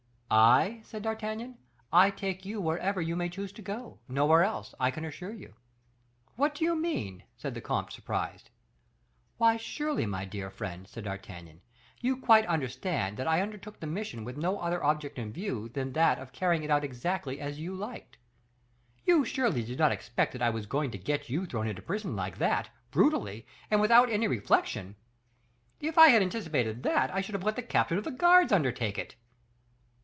"I?" 0.33 0.79
said 0.85 1.01
D'Artagnan, 1.03 1.57
"I 1.91 2.09
take 2.09 2.45
you 2.45 2.61
wherever 2.61 3.01
you 3.01 3.17
may 3.17 3.27
choose 3.27 3.51
to 3.51 3.61
go; 3.61 3.99
nowhere 4.07 4.43
else, 4.45 4.73
I 4.79 4.89
can 4.89 5.03
assure 5.03 5.33
you." 5.33 5.55
"What 6.37 6.55
do 6.55 6.63
you 6.63 6.73
mean?" 6.73 7.23
said 7.35 7.53
the 7.53 7.59
comte, 7.59 7.91
surprised. 7.91 8.49
"Why, 9.35 9.57
surely, 9.57 10.05
my 10.05 10.23
dear 10.23 10.49
friend," 10.49 10.87
said 10.87 11.03
D'Artagnan, 11.03 11.59
"you 11.99 12.15
quite 12.15 12.45
understand 12.45 13.17
that 13.17 13.27
I 13.27 13.41
undertook 13.41 13.81
the 13.81 13.87
mission 13.87 14.23
with 14.23 14.37
no 14.37 14.57
other 14.57 14.81
object 14.81 15.19
in 15.19 15.33
view 15.33 15.67
than 15.67 15.91
that 15.91 16.17
of 16.17 16.31
carrying 16.31 16.63
it 16.63 16.71
out 16.71 16.85
exactly 16.85 17.41
as 17.41 17.59
you 17.59 17.75
liked. 17.75 18.15
You 19.05 19.25
surely 19.25 19.63
did 19.65 19.79
not 19.79 19.91
expect 19.91 20.31
that 20.31 20.41
I 20.41 20.49
was 20.49 20.65
going 20.65 20.91
to 20.91 20.97
get 20.97 21.29
you 21.29 21.45
thrown 21.45 21.67
into 21.67 21.81
prison 21.81 22.15
like 22.15 22.37
that, 22.37 22.69
brutally, 22.89 23.45
and 23.69 23.81
without 23.81 24.09
any 24.09 24.29
reflection. 24.29 24.95
If 25.81 25.97
I 25.97 26.07
had 26.07 26.21
anticipated 26.21 26.83
that, 26.83 27.13
I 27.13 27.19
should 27.19 27.35
have 27.35 27.43
let 27.43 27.57
the 27.57 27.61
captain 27.63 27.97
of 27.97 28.05
the 28.05 28.11
guards 28.11 28.53
undertake 28.53 28.97
it." 28.97 29.15